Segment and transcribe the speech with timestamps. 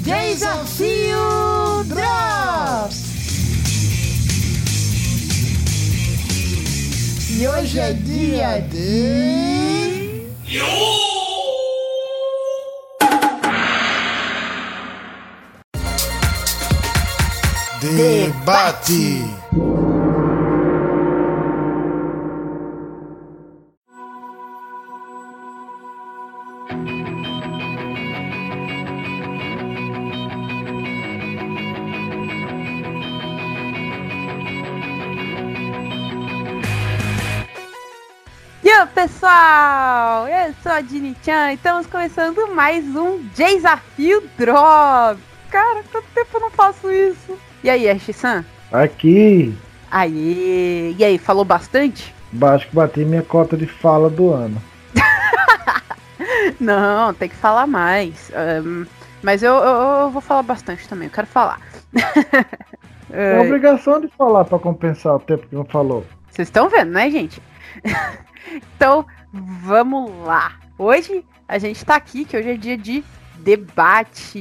[0.00, 3.10] Desafio Drops!
[7.38, 10.26] E hoje é dia de.
[17.80, 19.24] Debate.
[39.70, 45.20] Pessoal, eu sou a Dini Chan e estamos começando mais um Desafio Drop.
[45.48, 47.38] Cara, quanto tempo eu não faço isso?
[47.62, 48.44] E aí, Ash-san?
[48.72, 49.56] Aqui,
[49.88, 50.92] Aê!
[50.98, 52.12] E aí, falou bastante?
[52.42, 54.60] acho que bati minha cota de fala do ano.
[56.60, 58.30] Não, tem que falar mais.
[58.34, 58.86] Ahn,
[59.22, 61.60] mas eu, eu- eu vou falar bastante também, eu quero falar.
[63.12, 66.06] É obrigação de falar pra compensar o tempo que não falou.
[66.30, 67.42] Vocês estão vendo, né, gente?
[68.76, 70.58] então, vamos lá.
[70.78, 73.04] Hoje a gente tá aqui, que hoje é dia de
[73.38, 74.38] debate.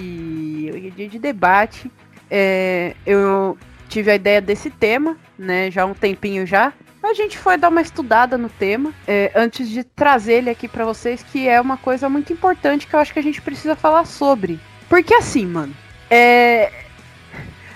[0.74, 1.92] Hoje é dia de debate.
[2.30, 6.72] É, eu tive a ideia desse tema, né, já há um tempinho já.
[7.02, 10.86] A gente foi dar uma estudada no tema é, antes de trazer ele aqui pra
[10.86, 14.06] vocês, que é uma coisa muito importante que eu acho que a gente precisa falar
[14.06, 14.60] sobre.
[14.88, 15.74] Porque assim, mano,
[16.10, 16.72] é,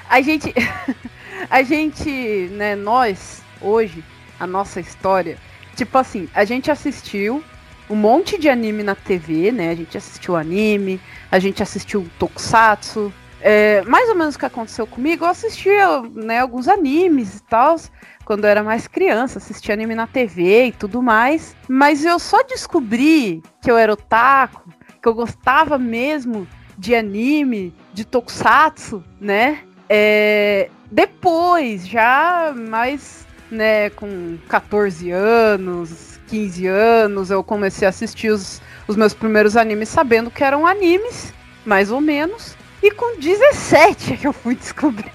[0.09, 0.53] a gente,
[1.50, 2.11] a gente,
[2.52, 4.03] né, nós hoje
[4.39, 5.38] a nossa história.
[5.75, 7.43] Tipo assim, a gente assistiu
[7.89, 9.69] um monte de anime na TV, né?
[9.69, 10.99] A gente assistiu anime,
[11.31, 13.13] a gente assistiu Tokusatsu.
[13.41, 17.75] É, mais ou menos o que aconteceu comigo, eu assistia né, alguns animes e tal,
[18.23, 21.55] quando eu era mais criança, assistia anime na TV e tudo mais.
[21.67, 24.69] Mas eu só descobri que eu era otaku,
[25.02, 29.59] que eu gostava mesmo de anime, de Tokusatsu, né?
[29.89, 38.61] É, depois, já mais né, com 14 anos, 15 anos, eu comecei a assistir os,
[38.87, 41.33] os meus primeiros animes sabendo que eram animes,
[41.65, 42.55] mais ou menos.
[42.81, 45.11] E com 17 é que eu fui descobrir.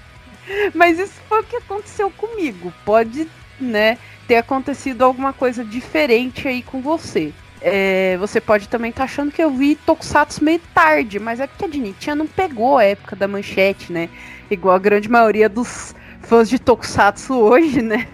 [0.75, 2.73] Mas isso foi o que aconteceu comigo.
[2.85, 3.29] Pode,
[3.61, 7.33] né, ter acontecido alguma coisa diferente aí com você.
[7.61, 11.65] É, você pode também estar achando que eu vi Tokusatsu meio tarde, mas é porque
[11.65, 14.09] a Dinitinha não pegou a época da manchete, né?
[14.49, 18.07] Igual a grande maioria dos fãs de Tokusatsu hoje, né?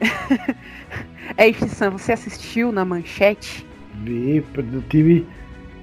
[1.36, 3.66] é, Ishisan, você assistiu na manchete?
[4.02, 5.26] Vi, eu tive,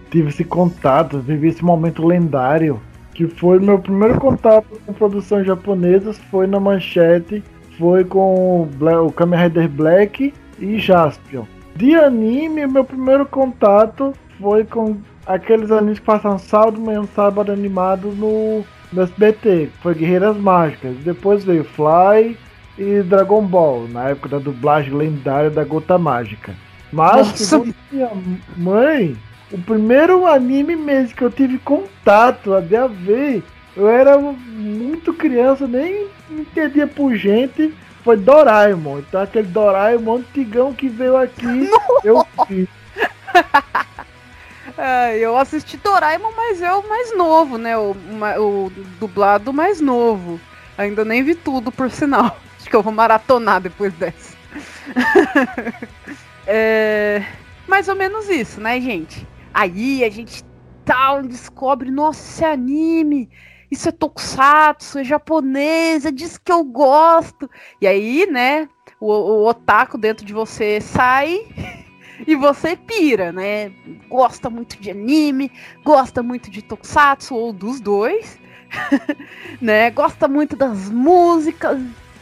[0.09, 2.81] tive esse contato, vivi esse momento lendário.
[3.13, 7.43] Que foi meu primeiro contato com produções japonesas, foi na manchete,
[7.77, 11.45] foi com o, Bla- o Kamen Rider Black e Jaspion.
[11.75, 18.09] De anime, meu primeiro contato foi com aqueles animes que passavam sábado, manhã, sábado animado
[18.09, 18.63] no,
[18.93, 20.95] no SBT, foi Guerreiras Mágicas.
[21.03, 22.37] Depois veio Fly
[22.77, 26.53] e Dragon Ball, na época da dublagem lendária da Gota Mágica.
[26.91, 27.43] Mas, Nossa.
[27.43, 28.11] segundo minha
[28.55, 29.17] mãe,
[29.51, 33.43] o primeiro anime mesmo que eu tive contato a de ver,
[33.75, 37.73] eu era muito criança, nem entendia por gente,
[38.03, 38.99] foi Doraemon.
[38.99, 41.69] Então aquele Doraemon antigão que veio aqui,
[42.03, 42.67] eu vi.
[44.77, 47.75] É, eu assisti Doraemon, mas é o mais novo, né?
[47.75, 47.95] O,
[48.37, 50.39] o dublado mais novo.
[50.77, 52.37] Ainda nem vi tudo, por sinal.
[52.67, 54.35] Acho que eu vou maratonar depois dessa.
[56.45, 57.23] é,
[57.65, 59.25] mais ou menos isso, né, gente?
[59.53, 60.43] Aí a gente
[60.83, 63.29] tal descobre, nossa, é anime,
[63.71, 67.49] isso é tokusatsu, é japonês, é disso que eu gosto.
[67.79, 68.67] E aí, né,
[68.99, 71.39] o, o otaku dentro de você sai
[72.27, 73.71] e você pira, né?
[74.09, 75.49] Gosta muito de anime,
[75.85, 78.37] gosta muito de tokusatsu ou dos dois,
[79.61, 79.89] né?
[79.89, 81.79] Gosta muito das músicas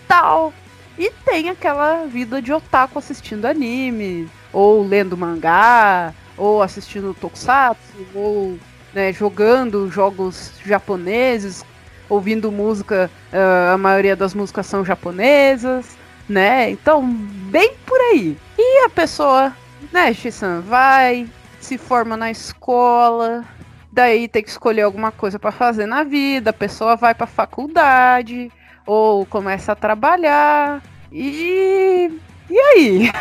[0.07, 0.53] tal.
[0.97, 8.57] E tem aquela vida de otaku assistindo anime, ou lendo mangá, ou assistindo tokusatsu, ou
[8.93, 11.65] né, jogando jogos japoneses,
[12.07, 15.97] ouvindo música, ah, a maioria das músicas são japonesas,
[16.29, 16.69] né?
[16.69, 18.37] Então, bem por aí.
[18.57, 19.53] E a pessoa
[19.91, 21.27] né, Shisan, vai,
[21.59, 23.43] se forma na escola,
[23.91, 28.51] daí tem que escolher alguma coisa pra fazer na vida, a pessoa vai pra faculdade,
[28.85, 32.11] ou começa a trabalhar, e.
[32.49, 33.11] E aí?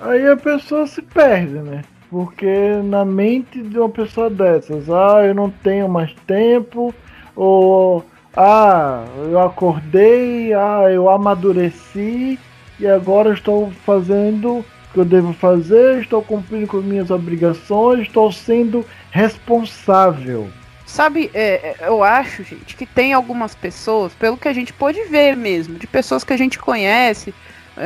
[0.00, 1.82] Aí a pessoa se perde, né?
[2.10, 6.94] Porque na mente de uma pessoa dessas, ah, eu não tenho mais tempo,
[7.34, 8.04] ou
[8.36, 12.38] ah, eu acordei, ah, eu amadureci
[12.78, 18.30] e agora estou fazendo o que eu devo fazer, estou cumprindo com minhas obrigações, estou
[18.30, 20.48] sendo responsável.
[20.86, 25.02] Sabe, é, é, eu acho, gente, que tem algumas pessoas, pelo que a gente pode
[25.04, 27.34] ver mesmo, de pessoas que a gente conhece,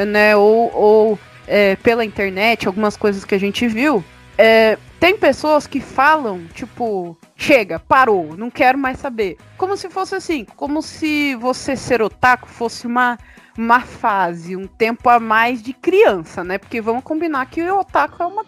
[0.07, 4.05] né, ou, ou é, pela internet, algumas coisas que a gente viu,
[4.37, 9.39] é, tem pessoas que falam, tipo, chega, parou, não quero mais saber.
[9.57, 13.19] Como se fosse assim, como se você ser otaku fosse uma,
[13.57, 16.59] uma fase, um tempo a mais de criança, né?
[16.59, 18.45] Porque vamos combinar que o otaku é uma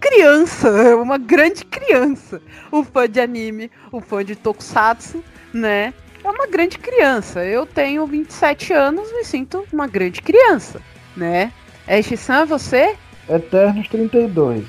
[0.00, 2.40] criança, é uma grande criança.
[2.70, 5.22] O fã de anime, o fã de tokusatsu,
[5.52, 5.92] né?
[6.22, 7.44] É uma grande criança.
[7.44, 10.80] Eu tenho 27 anos e me sinto uma grande criança,
[11.16, 11.52] né?
[11.86, 12.96] É Shisan, você?
[13.28, 14.64] Eternos 32.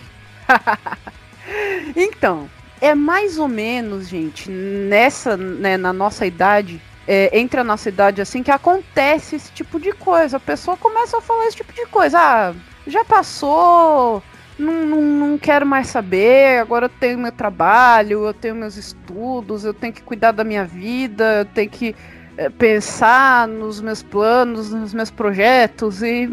[1.95, 2.49] então,
[2.79, 8.21] é mais ou menos, gente, nessa, né, na nossa idade, é, entre a nossa idade,
[8.21, 10.37] assim, que acontece esse tipo de coisa.
[10.37, 12.19] A pessoa começa a falar esse tipo de coisa.
[12.19, 12.53] Ah,
[12.85, 14.21] já passou,
[14.57, 19.63] não, não, não quero mais saber, agora eu tenho meu trabalho, eu tenho meus estudos,
[19.63, 21.95] eu tenho que cuidar da minha vida, eu tenho que
[22.37, 26.31] é, pensar nos meus planos, nos meus projetos e.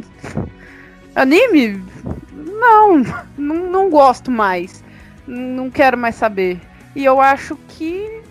[1.15, 1.85] Anime?
[2.33, 3.03] Não,
[3.37, 4.83] não, não gosto mais.
[5.27, 6.61] Não quero mais saber.
[6.95, 8.23] E eu acho que.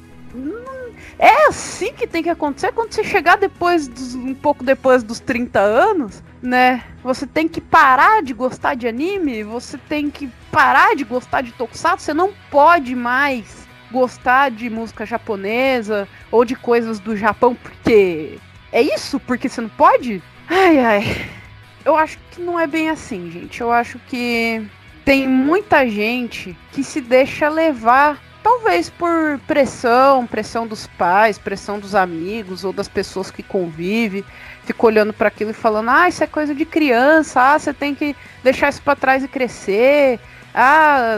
[1.20, 5.20] É assim que tem que acontecer quando você chegar depois dos, um pouco depois dos
[5.20, 6.84] 30 anos, né?
[7.02, 11.54] Você tem que parar de gostar de anime, você tem que parar de gostar de
[11.54, 18.38] tokusatsu, você não pode mais gostar de música japonesa ou de coisas do Japão porque
[18.74, 19.20] é isso?
[19.22, 20.22] Porque você não pode?
[20.50, 21.30] Ai ai.
[21.86, 23.62] Eu acho que não é bem assim, gente.
[23.62, 24.66] Eu acho que
[25.06, 31.96] tem muita gente que se deixa levar, talvez por pressão, pressão dos pais, pressão dos
[31.96, 34.24] amigos ou das pessoas que convivem,
[34.66, 37.96] fica olhando para aquilo e falando: "Ah, isso é coisa de criança, ah, você tem
[37.96, 40.20] que deixar isso para trás e crescer".
[40.54, 41.18] Ah,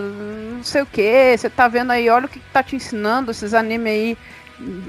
[0.53, 3.53] não sei o que, você tá vendo aí, olha o que tá te ensinando esses
[3.53, 4.17] animes aí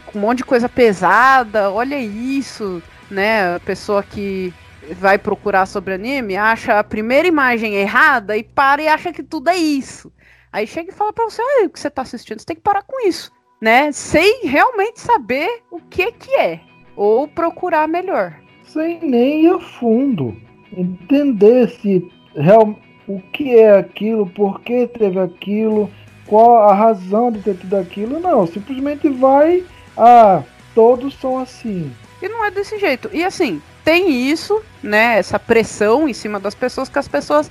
[0.07, 3.57] com um monte de coisa pesada, olha isso, né?
[3.57, 4.55] A pessoa que
[4.95, 9.49] vai procurar sobre anime, acha a primeira imagem errada e para e acha que tudo
[9.51, 10.13] é isso.
[10.57, 12.63] Aí chega e fala pra você, olha o que você tá assistindo, você tem que
[12.63, 13.31] parar com isso,
[13.61, 13.93] né?
[13.93, 16.61] Sem realmente saber o que que é.
[16.97, 18.41] Ou procurar melhor.
[18.65, 20.35] Sem nem ir a fundo.
[20.75, 22.75] Entender se real,
[23.07, 25.91] o que é aquilo, por que teve aquilo,
[26.25, 28.19] qual a razão de ter tido aquilo.
[28.19, 29.63] Não, simplesmente vai,
[29.95, 30.43] ah,
[30.75, 31.95] todos são assim.
[32.23, 33.11] E não é desse jeito.
[33.13, 35.19] E assim, tem isso, né?
[35.19, 37.51] Essa pressão em cima das pessoas, que as pessoas,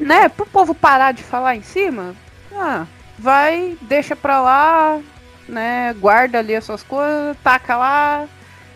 [0.00, 0.30] né?
[0.30, 2.16] Pro povo parar de falar em cima,
[2.58, 2.86] ah,
[3.18, 5.00] vai, deixa pra lá,
[5.48, 5.94] né?
[5.94, 8.26] Guarda ali as suas coisas, taca lá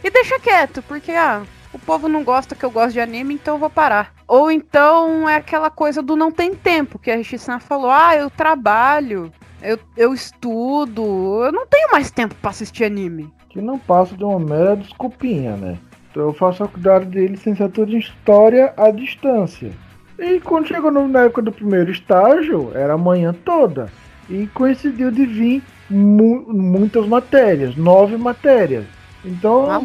[0.02, 1.43] e deixa quieto, porque, ah,
[1.73, 4.12] o povo não gosta que eu gosto de anime, então eu vou parar.
[4.26, 8.29] Ou então é aquela coisa do não tem tempo, que a Rishisan falou, ah, eu
[8.29, 9.32] trabalho,
[9.62, 13.32] eu, eu estudo, eu não tenho mais tempo para assistir anime.
[13.49, 15.78] Que não passa de uma mera desculpinha, né?
[16.14, 19.73] Eu faço faculdade de licenciatura em História à distância.
[20.19, 23.91] E quando chegou na época do primeiro estágio, era a manhã toda.
[24.29, 28.85] E coincidiu de vir mu muitas matérias, nove matérias.
[29.25, 29.82] Então, ah,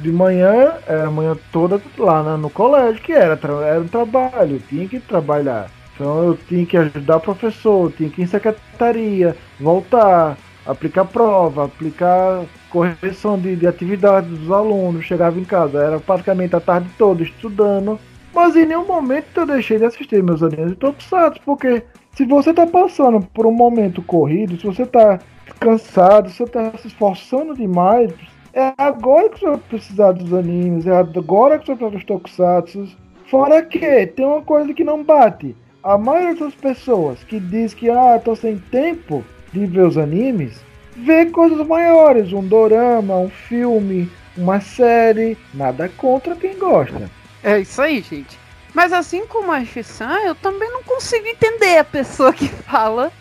[0.00, 4.86] de manhã, era a manhã toda lá no colégio, que era, era um trabalho, tinha
[4.88, 5.70] que trabalhar.
[5.94, 11.64] Então eu tinha que ajudar o professor, tinha que ir em secretaria, voltar, aplicar prova,
[11.64, 17.22] aplicar correção de, de atividades dos alunos, chegava em casa, era praticamente a tarde toda
[17.22, 18.00] estudando,
[18.34, 21.82] mas em nenhum momento eu deixei de assistir meus animes de Tokusatsu, porque
[22.14, 25.18] se você está passando por um momento corrido, se você está
[25.60, 28.12] cansado, se você está se esforçando demais,
[28.52, 32.04] é agora que você vai precisar dos animes, é agora que você vai precisar dos
[32.04, 32.96] Tokusatsu.
[33.30, 35.56] Fora que tem uma coisa que não bate.
[35.82, 40.64] A maioria das pessoas que diz que ah, tô sem tempo, de ver os animes,
[40.96, 47.10] ver coisas maiores, um dorama, um filme, uma série, nada contra quem gosta.
[47.44, 48.38] É isso aí, gente.
[48.72, 53.12] Mas assim como a Shisan, eu também não consigo entender a pessoa que fala.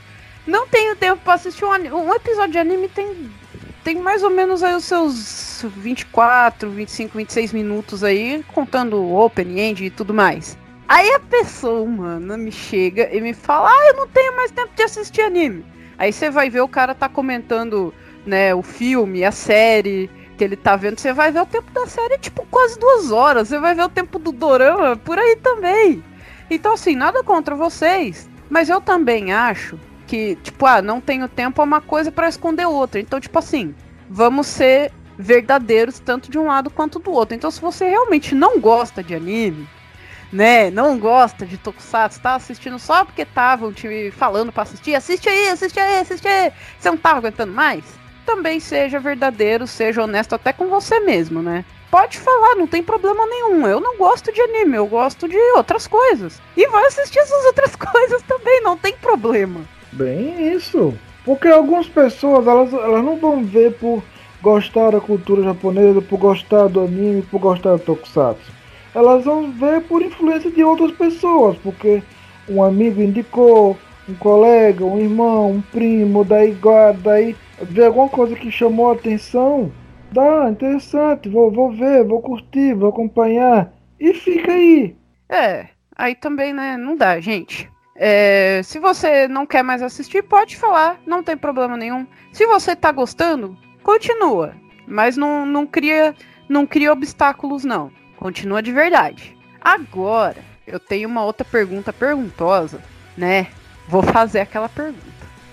[0.48, 3.30] Não tenho tempo para assistir um, um episódio de anime tem
[3.84, 9.84] tem mais ou menos aí os seus 24, 25, 26 minutos aí, contando open, end
[9.84, 10.58] e tudo mais.
[10.88, 14.72] Aí a pessoa humana me chega e me fala: "Ah, eu não tenho mais tempo
[14.74, 15.66] de assistir anime".
[15.98, 17.94] Aí você vai ver o cara tá comentando,
[18.26, 21.00] né, o filme, a série que ele tá vendo.
[21.00, 23.48] Você vai ver o tempo da série, tipo, quase duas horas.
[23.48, 26.04] Você vai ver o tempo do dorama por aí também.
[26.50, 28.30] Então, assim, nada contra vocês.
[28.50, 32.68] Mas eu também acho que, tipo, ah, não tenho tempo é uma coisa para esconder
[32.68, 33.00] outra.
[33.00, 33.74] Então, tipo assim,
[34.10, 37.36] vamos ser verdadeiros tanto de um lado quanto do outro.
[37.36, 39.68] Então, se você realmente não gosta de anime,
[40.32, 45.30] né, não gosta de Tokusatsu, tá assistindo só porque estavam te falando para assistir, assiste
[45.30, 47.84] aí, assiste aí, assiste aí, você não tava aguentando mais?
[48.26, 51.66] Também seja verdadeiro, seja honesto até com você mesmo, né?
[51.92, 53.68] Pode falar, não tem problema nenhum.
[53.68, 56.42] Eu não gosto de anime, eu gosto de outras coisas.
[56.58, 59.62] E vai assistir essas outras coisas também, não tem problema.
[59.92, 60.94] Bem isso.
[61.24, 64.04] Porque algumas pessoas, elas, elas não vão ver por
[64.42, 68.64] gostar da cultura japonesa, por gostar do anime, por gostar do tokusatsu
[68.94, 72.04] elas vão ver por influência de outras pessoas, porque
[72.48, 73.78] um amigo indicou,
[74.08, 78.94] um colega, um irmão, um primo, daí guarda, daí vê alguma coisa que chamou a
[78.94, 79.72] atenção,
[80.12, 84.96] dá, interessante, vou, vou ver, vou curtir, vou acompanhar, e fica aí.
[85.30, 87.70] É, aí também, né, não dá, gente.
[87.96, 92.08] É, se você não quer mais assistir, pode falar, não tem problema nenhum.
[92.32, 94.54] Se você tá gostando, continua,
[94.88, 96.16] mas não, não cria
[96.50, 97.92] não cria obstáculos não.
[98.18, 99.36] Continua de verdade.
[99.62, 102.82] Agora, eu tenho uma outra pergunta perguntosa,
[103.18, 103.48] né?
[103.88, 105.02] Vou fazer aquela pergunta.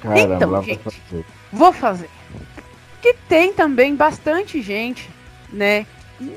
[0.00, 1.24] Caramba, então, gente, fazer.
[1.52, 2.10] Vou fazer.
[3.00, 5.08] Que tem também bastante gente,
[5.52, 5.86] né?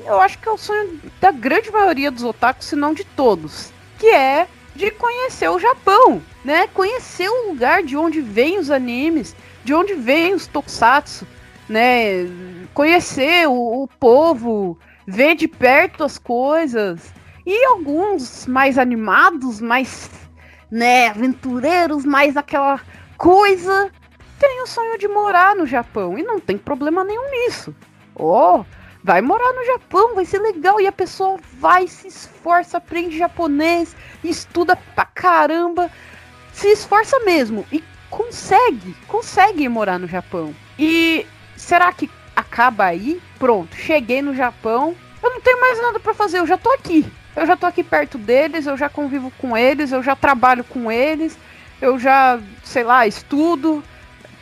[0.06, 3.70] Eu acho que é o sonho da grande maioria dos otakus, se não de todos,
[3.98, 6.66] que é de conhecer o Japão, né?
[6.68, 11.26] Conhecer o lugar de onde vêm os animes, de onde vêm os tokusatsu,
[11.68, 12.26] né?
[12.72, 17.12] Conhecer o, o povo, ver de perto as coisas.
[17.46, 20.10] E alguns mais animados, mais,
[20.70, 22.80] né, aventureiros, mais aquela
[23.18, 23.90] coisa,
[24.44, 26.18] tem o sonho de morar no Japão.
[26.18, 27.74] E não tem problema nenhum nisso.
[28.14, 28.62] Oh,
[29.02, 30.78] vai morar no Japão, vai ser legal.
[30.80, 35.90] E a pessoa vai, se esforça, aprende japonês, estuda pra caramba,
[36.52, 37.64] se esforça mesmo.
[37.72, 40.54] E consegue, consegue morar no Japão.
[40.78, 46.12] E será que acaba aí, pronto, cheguei no Japão, eu não tenho mais nada para
[46.12, 47.10] fazer, eu já tô aqui.
[47.34, 50.92] Eu já tô aqui perto deles, eu já convivo com eles, eu já trabalho com
[50.92, 51.36] eles,
[51.80, 53.82] eu já, sei lá, estudo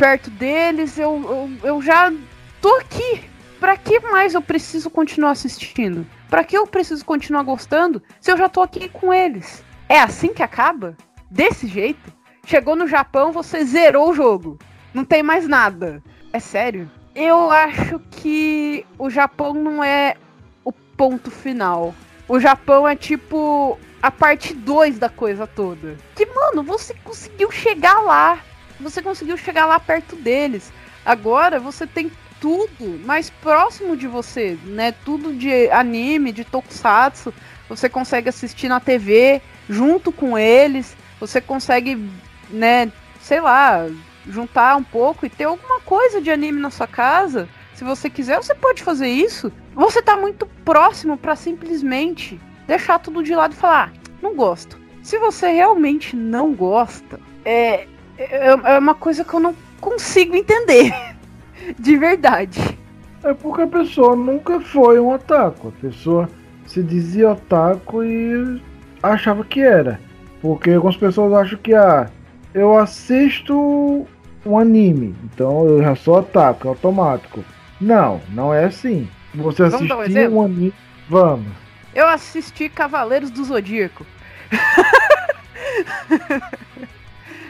[0.02, 1.23] perto deles, eu,
[1.62, 2.12] eu, eu já
[2.61, 3.23] tô aqui.
[3.61, 6.04] Pra que mais eu preciso continuar assistindo?
[6.28, 9.62] Pra que eu preciso continuar gostando se eu já tô aqui com eles?
[9.88, 10.97] É assim que acaba?
[11.30, 12.12] Desse jeito?
[12.44, 14.59] Chegou no Japão, você zerou o jogo.
[14.92, 16.02] Não tem mais nada.
[16.32, 16.90] É sério?
[17.14, 20.16] Eu acho que o Japão não é
[20.64, 21.94] o ponto final.
[22.26, 25.97] O Japão é tipo a parte 2 da coisa toda.
[26.16, 28.40] Que, mano, você conseguiu chegar lá.
[28.82, 30.72] Você conseguiu chegar lá perto deles.
[31.04, 32.10] Agora você tem
[32.40, 34.92] tudo mais próximo de você, né?
[35.04, 37.32] Tudo de anime, de tokusatsu.
[37.68, 40.96] Você consegue assistir na TV junto com eles.
[41.20, 42.10] Você consegue,
[42.50, 43.88] né, sei lá,
[44.28, 48.36] juntar um pouco e ter alguma coisa de anime na sua casa, se você quiser,
[48.36, 49.50] você pode fazer isso.
[49.74, 54.78] Você tá muito próximo para simplesmente deixar tudo de lado e falar: ah, não gosto.
[55.02, 57.88] Se você realmente não gosta, é,
[58.19, 60.92] é, é uma coisa que eu não consigo entender.
[61.78, 62.78] de verdade.
[63.25, 65.69] É porque a pessoa nunca foi um otaku.
[65.69, 66.28] A pessoa
[66.66, 68.61] se dizia otaku e
[69.02, 70.00] achava que era.
[70.40, 72.11] Porque algumas pessoas acham que ah,
[72.52, 74.07] eu assisto
[74.45, 77.45] um anime, então eu já sou otaku, automático.
[77.81, 79.09] Não, não é assim.
[79.35, 80.75] Você assistiu um, um anime.
[81.09, 81.52] Vamos.
[81.95, 84.04] Eu assisti Cavaleiros do Zodíaco.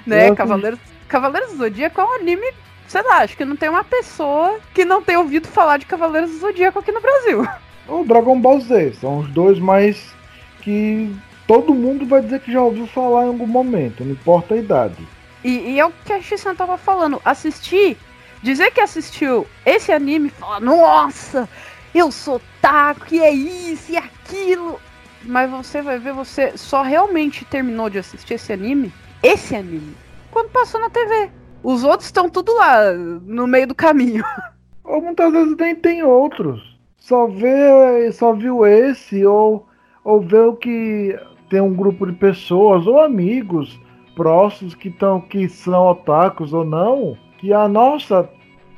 [0.07, 2.53] né, Cavaleiros, Cavaleiros do Zodíaco é um anime,
[2.89, 6.31] sei lá, acho que não tem uma pessoa que não tenha ouvido falar de Cavaleiros
[6.31, 7.47] do Zodíaco aqui no Brasil.
[7.89, 10.15] O Dragon Ball Z, são os dois mais
[10.61, 11.13] que
[11.49, 15.07] todo mundo vai dizer que já ouviu falar em algum momento, não importa a idade.
[15.45, 17.21] E, e é o que a Xissan tava falando.
[17.25, 17.97] Assistir,
[18.43, 21.49] dizer que assistiu esse anime e falar, nossa,
[21.95, 24.81] eu sou taco, e é isso e aquilo.
[25.25, 28.93] Mas você vai ver, você só realmente terminou de assistir esse anime,
[29.23, 29.95] esse anime,
[30.31, 31.31] quando passou na TV.
[31.63, 34.25] Os outros estão tudo lá, no meio do caminho.
[34.83, 36.77] Ou muitas vezes nem tem outros.
[36.99, 39.67] Só vê, só viu esse, ou,
[40.05, 43.79] ou vê o que tem um grupo de pessoas, ou amigos,
[44.15, 48.29] próximos que, tão, que são otakus ou não, que a nossa,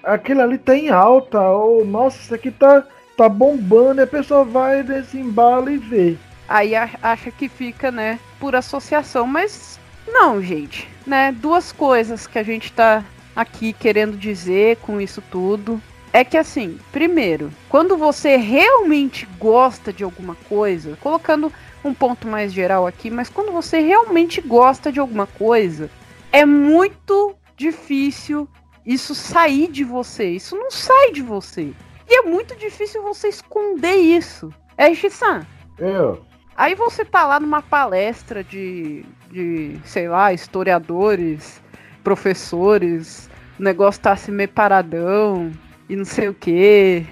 [0.03, 2.87] aquele ali tem tá alta, ou nossa, isso aqui tá,
[3.17, 6.17] tá bombando, e a pessoa vai desse embalo e vê.
[6.49, 11.33] Aí acha que fica, né, por associação, mas não, gente, né?
[11.33, 15.81] Duas coisas que a gente tá aqui querendo dizer com isso tudo.
[16.13, 21.53] É que assim, primeiro, quando você realmente gosta de alguma coisa, colocando
[21.85, 25.91] um ponto mais geral aqui, mas quando você realmente gosta de alguma coisa,
[26.31, 28.49] é muito difícil
[28.87, 30.31] isso sair de você.
[30.31, 31.73] Isso não sai de você.
[32.09, 34.53] E é muito difícil você esconder isso.
[34.77, 35.47] É, Shisan?
[35.79, 36.23] Eu.
[36.57, 41.61] Aí você tá lá numa palestra de, de sei lá, historiadores,
[42.03, 45.51] professores, o negócio tá assim meio paradão
[45.89, 47.05] e não sei o que.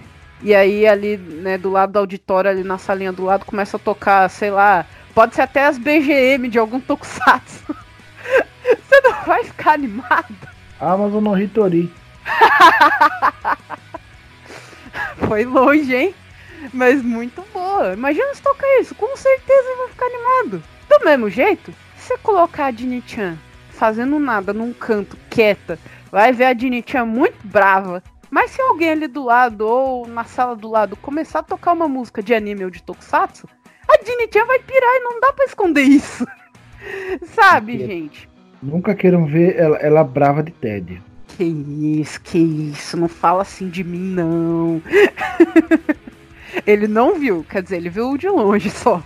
[0.43, 3.81] E aí ali, né, do lado do auditório, ali na salinha do lado, começa a
[3.81, 7.77] tocar, sei lá, pode ser até as BGM de algum tokusatsu.
[8.65, 10.35] Você não vai ficar animado?
[10.81, 11.93] Amazon no Hitori.
[15.27, 16.15] Foi longe, hein?
[16.73, 17.43] Mas muito
[17.95, 20.63] Imagina se tocar isso, com certeza eu vou ficar animado.
[20.89, 23.37] Do mesmo jeito, se você colocar a Dini-chan
[23.71, 25.79] fazendo nada num canto, quieta,
[26.11, 28.03] vai ver a Dini-chan muito brava.
[28.31, 31.89] Mas se alguém ali do lado ou na sala do lado começar a tocar uma
[31.89, 33.49] música de anime ou de tokusatsu,
[33.89, 36.27] a Dini-chan vai pirar e não dá para esconder isso.
[37.35, 38.29] Sabe, gente?
[38.63, 41.03] Nunca queiram ver ela, ela brava de tédio.
[41.29, 44.83] Que isso, que isso, não fala assim de mim, não.
[46.67, 49.03] ele não viu, quer dizer, ele viu de longe só.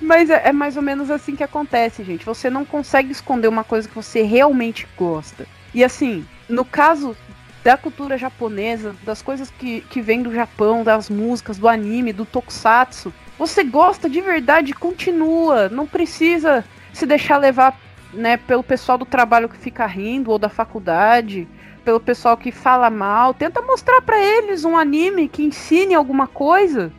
[0.00, 2.24] Mas é, é, mais ou menos assim que acontece, gente.
[2.24, 5.46] Você não consegue esconder uma coisa que você realmente gosta.
[5.74, 7.16] E assim, no caso
[7.64, 12.26] da cultura japonesa, das coisas que, que vêm do Japão, das músicas, do anime, do
[12.26, 15.68] tokusatsu, você gosta de verdade, continua.
[15.68, 17.78] Não precisa se deixar levar
[18.12, 21.48] né, pelo pessoal do trabalho que fica rindo ou da faculdade,
[21.82, 23.34] pelo pessoal que fala mal.
[23.34, 26.92] Tenta mostrar para eles um anime que ensine alguma coisa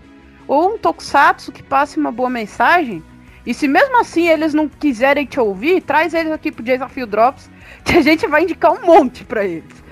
[0.48, 3.04] ou um tokusatsu que passe uma boa mensagem.
[3.46, 7.50] E se mesmo assim eles não quiserem te ouvir, traz eles aqui pro Desafio Drops,
[7.84, 9.84] que a gente vai indicar um monte para eles.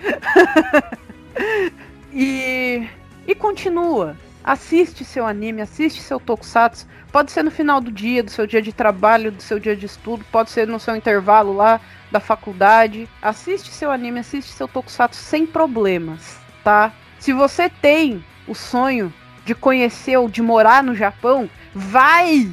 [2.14, 2.88] e
[3.28, 4.16] e continua.
[4.44, 6.88] Assiste seu anime, assiste seu tokusatsu.
[7.12, 9.86] Pode ser no final do dia, do seu dia de trabalho, do seu dia de
[9.86, 11.80] estudo, pode ser no seu intervalo lá
[12.12, 13.08] da faculdade.
[13.22, 16.92] Assiste seu anime, assiste seu tokusatsu sem problemas, tá?
[17.20, 19.14] Se você tem o sonho
[19.46, 22.52] de conhecer ou de morar no Japão, vai!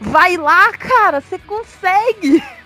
[0.00, 2.42] Vai lá, cara, você consegue!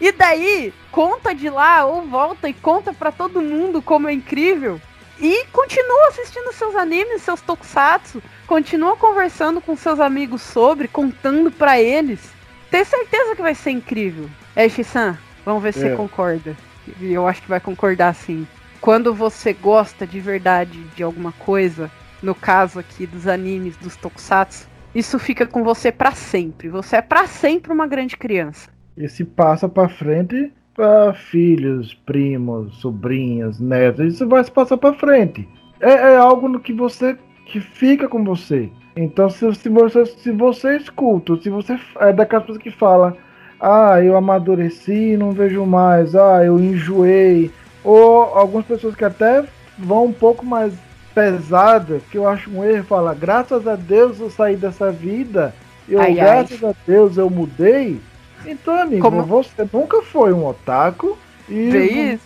[0.00, 4.80] E daí, conta de lá ou volta e conta para todo mundo como é incrível.
[5.22, 11.80] E continua assistindo seus animes, seus tokusatsu, continua conversando com seus amigos sobre, contando para
[11.80, 12.32] eles.
[12.72, 14.28] Tenho certeza que vai ser incrível.
[14.56, 15.90] É, Shisan, vamos ver se é.
[15.90, 16.56] você concorda.
[17.00, 18.48] E eu acho que vai concordar sim.
[18.80, 21.88] Quando você gosta de verdade de alguma coisa,
[22.20, 26.68] no caso aqui dos animes, dos tokusatsu, isso fica com você para sempre.
[26.68, 28.70] Você é para sempre uma grande criança.
[28.96, 34.14] E se passa para frente para filhos, primos, sobrinhas, netos.
[34.14, 35.48] Isso vai se passar para frente.
[35.80, 37.16] É, é, algo no que você
[37.46, 38.68] que fica com você.
[38.96, 43.16] Então se, se você se você escuta, se você é daquelas pessoas que fala,
[43.60, 47.52] ah, eu amadureci, não vejo mais, ah, eu enjoei,
[47.84, 49.44] ou algumas pessoas que até
[49.78, 50.74] vão um pouco mais
[51.14, 55.54] pesada, que eu acho um erro, fala, graças a Deus eu saí dessa vida,
[55.88, 56.70] eu, ai, graças ai.
[56.70, 58.00] a Deus eu mudei.
[58.46, 59.22] Então, amigo, como...
[59.22, 61.16] você nunca foi um otaku
[61.48, 61.70] e.
[61.70, 62.24] Vê isso?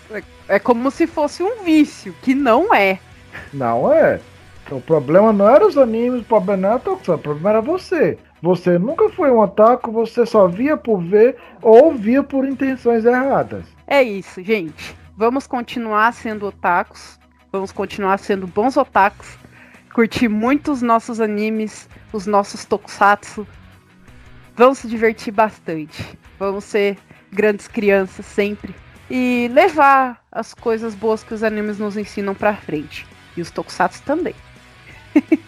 [0.49, 2.99] É como se fosse um vício, que não é.
[3.53, 4.21] Não é.
[4.65, 7.51] Então, o problema não era os animes, o problema não era a tokusatsu, o problema
[7.51, 8.19] era você.
[8.43, 13.65] Você nunca foi um otaku, você só via por ver ou via por intenções erradas.
[13.87, 14.97] É isso, gente.
[15.17, 17.19] Vamos continuar sendo otakus,
[17.57, 19.39] Vamos continuar sendo bons otakus,
[19.95, 23.47] curtir muito os nossos animes, os nossos tokusatsu.
[24.57, 26.03] Vamos se divertir bastante.
[26.39, 26.97] Vamos ser
[27.31, 28.75] grandes crianças sempre.
[29.11, 33.07] E levar as coisas boas que os animes nos ensinam pra frente.
[33.37, 34.35] E os tokusatsu também.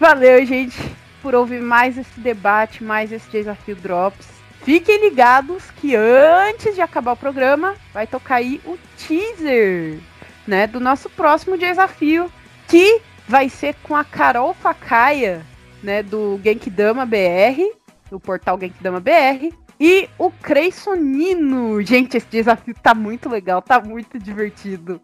[0.00, 0.80] Valeu, gente,
[1.20, 4.28] por ouvir mais esse debate, mais esse desafio Drops.
[4.62, 9.98] Fiquem ligados que antes de acabar o programa, vai tocar aí o teaser
[10.46, 12.30] né, do nosso próximo desafio,
[12.66, 15.42] que vai ser com a Carol Facaia,
[15.82, 17.72] né, do Genkidama BR,
[18.10, 21.80] do portal Genkidama BR, e o Creisonino.
[21.82, 25.00] Gente, esse desafio tá muito legal, tá muito divertido.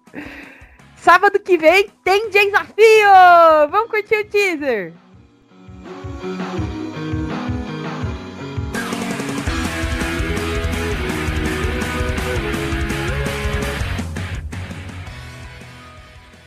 [0.96, 3.08] Sábado que vem tem desafio!
[3.70, 4.92] Vamos curtir o teaser!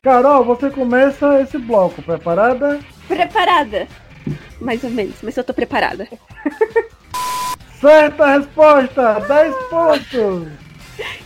[0.04, 2.02] Carol, você começa esse bloco.
[2.02, 2.80] Preparada?
[3.08, 3.88] Preparada.
[4.60, 6.08] Mais ou menos, mas eu tô preparada.
[7.80, 9.20] Certa resposta!
[9.22, 10.48] 10 pontos!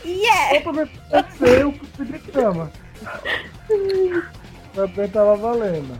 [0.05, 0.63] Yeah!
[0.63, 2.71] Só pra ver eu pedi cama.
[4.75, 5.99] Também tava valendo.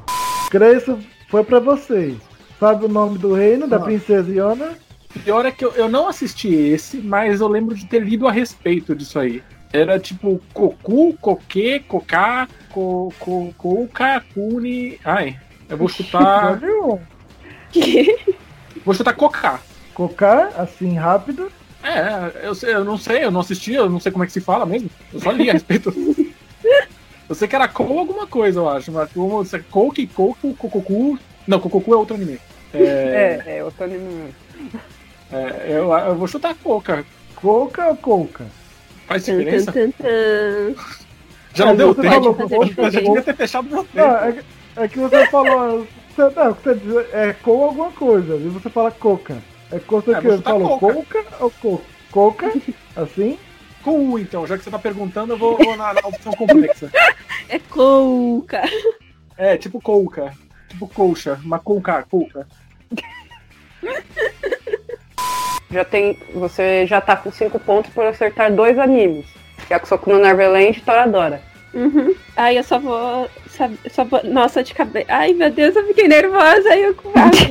[0.49, 2.17] Cresço foi pra vocês.
[2.59, 4.77] Sabe o nome do reino da princesa Iona?
[5.23, 8.31] Pior é que eu, eu não assisti esse, mas eu lembro de ter lido a
[8.31, 9.43] respeito disso aí.
[9.71, 14.99] Era tipo Cocu, Coque, Cocá, Co, Co, Coca, Cune.
[15.03, 15.39] Ai,
[15.69, 16.60] eu vou chutar.
[18.86, 19.60] Vou chutar Coca.
[19.93, 21.52] Cocar, assim, rápido.
[21.84, 24.34] É, eu, sei- eu não sei, eu não assisti, eu não sei como é que
[24.34, 24.89] se fala mesmo.
[25.13, 25.93] Eu só li a respeito.
[27.30, 28.91] Eu sei que era Kou alguma coisa, eu acho.
[28.91, 31.17] Mas como é Kouki, Kouku, Kokoku.
[31.47, 32.38] Não, Kokoku é outro anime.
[32.73, 34.34] É, É, é, outro anime mesmo.
[35.32, 37.06] é, eu, eu vou chutar Coca.
[37.36, 38.45] Coca ou Coca?
[39.08, 39.71] Faz diferença?
[39.71, 40.76] tan, tan, tan.
[41.56, 42.34] Já não deu tempo.
[42.36, 42.91] Coca.
[42.91, 44.43] Já devia ter fechado meu tempo.
[44.75, 45.88] É, que- é que você falou.
[46.15, 49.38] Você, não, você diz, é com alguma coisa, e você fala coca.
[49.71, 50.93] É coisa É, que você tá falou coca.
[51.13, 51.83] coca ou coca?
[52.12, 52.53] Coca,
[52.95, 53.39] assim?
[53.83, 56.89] Com U, então, já que você tá perguntando, eu vou, vou na, na opção complexa.
[57.49, 58.62] É Couca.
[59.38, 60.31] É, tipo Kouka.
[60.69, 62.47] Tipo Colcha, uma Kouka, Kouka.
[65.71, 66.17] Já tem.
[66.36, 69.25] Você já tá com 5 pontos por acertar dois animes.
[69.69, 71.41] Yakusoku no Neverland e Toradora.
[71.73, 72.13] Uhum.
[72.38, 73.29] Ai, eu só vou.
[73.49, 75.07] Sabe, só vou nossa, de cabeça.
[75.09, 76.69] Ai, meu Deus, eu fiquei nervosa.
[76.69, 76.95] Aí eu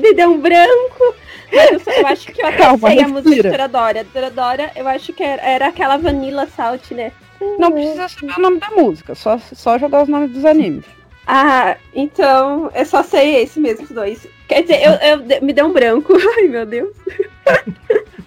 [0.01, 1.15] me deu um branco.
[1.53, 3.51] Mas eu, só- eu acho que eu até Calma, sei a música de.
[3.51, 4.07] Toradora.
[4.13, 7.13] Toradora, eu acho que era, era aquela Vanilla Salt, né?
[7.59, 10.85] Não precisa saber o nome da música, só, só jogar os nomes dos animes.
[11.27, 14.27] Ah, então eu só sei esse mesmo, os dois.
[14.49, 16.13] Quer dizer, eu, eu me deu um branco.
[16.39, 16.95] Ai, meu Deus.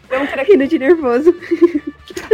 [0.05, 1.33] Então, Rindo de nervoso.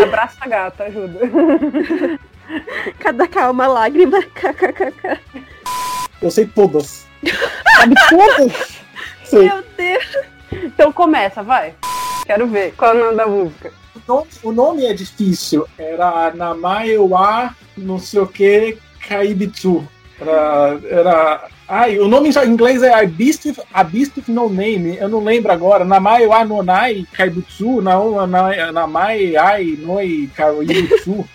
[0.02, 1.19] abraça a gata, ajuda.
[3.00, 4.22] Cada calma, lágrima.
[4.22, 5.20] KKKK.
[6.22, 7.08] Eu sei todas.
[7.76, 8.82] Sabe todas?
[9.24, 9.48] Sei.
[9.48, 10.18] Meu Deus.
[10.52, 11.74] Então começa, vai.
[12.26, 12.74] Quero ver.
[12.76, 13.74] Qual é o nome da música?
[13.96, 15.68] O nome, o nome é difícil.
[15.78, 19.88] Era Namaewa, não sei o que, Kaibitsu.
[20.20, 21.48] Era, era.
[21.68, 24.98] Ai, o nome em inglês é A Beast with, A Beast with No Name.
[24.98, 25.86] Eu não lembro agora.
[25.86, 27.82] Namaewa Nonai Kaibutsu.
[27.82, 31.26] Namai Ai Noi Kaibutsu.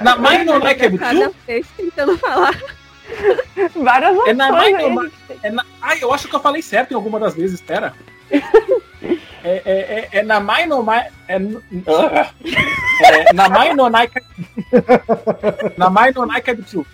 [0.00, 1.04] Namai Nonai Kaibutsu?
[1.04, 2.54] Cada vez tentando falar.
[3.74, 5.10] Várias opções É na mãe na-
[5.42, 5.64] É na...
[5.80, 7.94] Ai, eu acho que eu falei certo em alguma das vezes, espera.
[8.30, 8.40] É,
[9.44, 11.06] é, é, é na Mai no Mai.
[11.28, 14.10] É, é na Mai no Nai.
[15.76, 16.84] Na Mai no Nai Kaibutsu.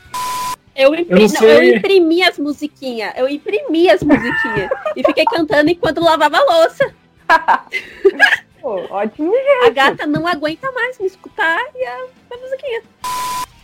[0.74, 1.22] Eu, impri...
[1.22, 3.12] Eu não não, eu imprimi as musiquinhas.
[3.16, 4.70] Eu imprimi as musiquinhas.
[4.96, 6.94] e fiquei cantando enquanto lavava a louça.
[8.62, 9.34] Pô, ótimo.
[9.66, 12.82] A gata não aguenta mais me escutar e a, a musiquinha.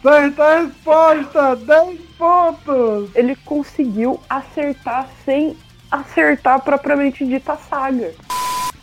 [0.02, 1.56] Certa resposta!
[1.56, 3.10] 10 pontos!
[3.14, 5.56] Ele conseguiu acertar sem
[5.88, 8.12] acertar propriamente dita a saga.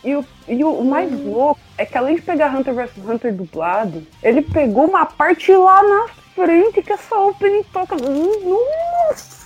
[0.04, 4.06] E o, e o mais louco é que além de pegar Hunter vs Hunter dublado,
[4.23, 7.95] ele pegou uma parte lá na frente que essa opening toca.
[7.97, 9.45] Nossa!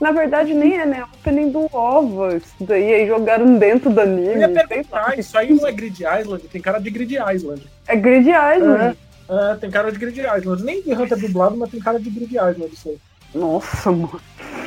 [0.00, 1.02] Na verdade, nem é, né?
[1.02, 2.36] Opening do OVA.
[2.36, 4.28] Isso daí aí jogaram dentro do anime.
[4.28, 7.66] Eu ia perguntar, isso aí não é Grid Island, tem cara de Grid Island.
[7.86, 8.96] É Grid Island.
[9.28, 10.62] É, tem cara de Grid Island.
[10.62, 12.98] Nem de Hunter dublado, mas tem cara de Grid Island isso aí.
[13.34, 14.20] Nossa, mano.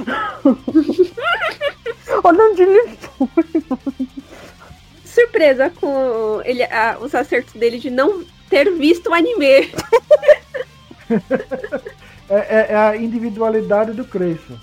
[2.24, 3.28] Olha onde ele foi.
[5.06, 9.72] Surpresa com ele, a- os acertos dele de não ter visto o anime.
[12.30, 14.56] É, é- é a individualidade do Creyson.